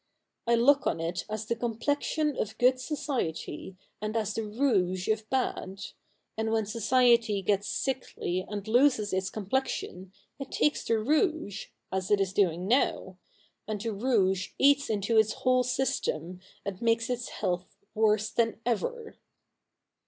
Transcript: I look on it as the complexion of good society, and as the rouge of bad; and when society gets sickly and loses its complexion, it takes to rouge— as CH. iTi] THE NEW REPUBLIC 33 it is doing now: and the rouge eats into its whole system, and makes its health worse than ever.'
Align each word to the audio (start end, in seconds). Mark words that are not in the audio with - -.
I 0.47 0.55
look 0.55 0.87
on 0.87 0.99
it 0.99 1.25
as 1.29 1.45
the 1.45 1.55
complexion 1.55 2.35
of 2.35 2.57
good 2.57 2.79
society, 2.79 3.77
and 4.01 4.17
as 4.17 4.33
the 4.33 4.41
rouge 4.43 5.07
of 5.07 5.29
bad; 5.29 5.79
and 6.35 6.49
when 6.49 6.65
society 6.65 7.43
gets 7.43 7.67
sickly 7.69 8.43
and 8.49 8.67
loses 8.67 9.13
its 9.13 9.29
complexion, 9.29 10.11
it 10.39 10.51
takes 10.53 10.83
to 10.85 10.97
rouge— 10.97 11.67
as 11.91 12.07
CH. 12.07 12.07
iTi] 12.07 12.07
THE 12.07 12.15
NEW 12.15 12.15
REPUBLIC 12.17 12.17
33 12.17 12.17
it 12.17 12.21
is 12.21 12.33
doing 12.33 12.67
now: 12.67 13.17
and 13.67 13.79
the 13.81 13.93
rouge 13.93 14.47
eats 14.57 14.89
into 14.89 15.17
its 15.19 15.33
whole 15.33 15.61
system, 15.61 16.39
and 16.65 16.81
makes 16.81 17.07
its 17.07 17.29
health 17.29 17.75
worse 17.93 18.31
than 18.31 18.59
ever.' 18.65 19.19